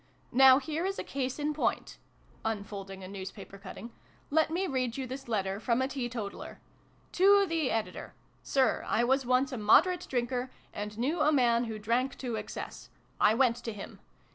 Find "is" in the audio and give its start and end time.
0.83-0.97